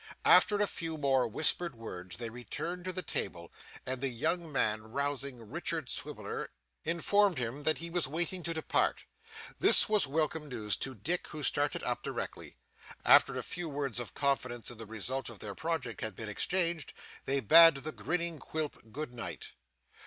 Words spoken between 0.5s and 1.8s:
a few more whispered